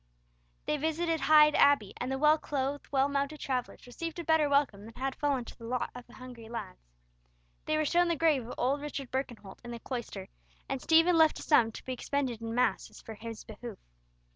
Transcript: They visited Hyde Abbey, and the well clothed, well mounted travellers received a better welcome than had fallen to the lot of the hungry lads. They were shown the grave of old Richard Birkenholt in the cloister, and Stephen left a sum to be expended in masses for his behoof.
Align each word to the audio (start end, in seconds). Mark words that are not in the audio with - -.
They 0.65 0.77
visited 0.77 1.19
Hyde 1.19 1.53
Abbey, 1.53 1.93
and 1.97 2.11
the 2.11 2.17
well 2.17 2.39
clothed, 2.39 2.87
well 2.91 3.07
mounted 3.07 3.39
travellers 3.39 3.85
received 3.85 4.17
a 4.17 4.23
better 4.23 4.49
welcome 4.49 4.83
than 4.85 4.95
had 4.95 5.13
fallen 5.13 5.45
to 5.45 5.55
the 5.55 5.65
lot 5.67 5.91
of 5.93 6.07
the 6.07 6.15
hungry 6.15 6.49
lads. 6.49 6.79
They 7.65 7.77
were 7.77 7.85
shown 7.85 8.07
the 8.07 8.15
grave 8.15 8.47
of 8.47 8.55
old 8.57 8.81
Richard 8.81 9.11
Birkenholt 9.11 9.59
in 9.63 9.69
the 9.69 9.77
cloister, 9.79 10.27
and 10.67 10.81
Stephen 10.81 11.19
left 11.19 11.37
a 11.37 11.43
sum 11.43 11.71
to 11.73 11.85
be 11.85 11.93
expended 11.93 12.41
in 12.41 12.55
masses 12.55 12.99
for 12.99 13.13
his 13.13 13.43
behoof. 13.43 13.77